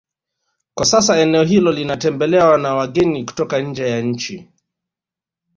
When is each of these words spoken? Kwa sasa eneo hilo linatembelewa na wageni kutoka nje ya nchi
Kwa 0.73 0.85
sasa 0.85 1.19
eneo 1.19 1.43
hilo 1.43 1.71
linatembelewa 1.71 2.57
na 2.57 2.75
wageni 2.75 3.25
kutoka 3.25 3.59
nje 3.61 3.89
ya 3.89 4.01
nchi 4.01 4.47